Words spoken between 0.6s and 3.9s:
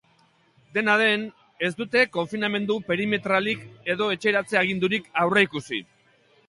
Dena den, ez dute konfinamendu perimetralik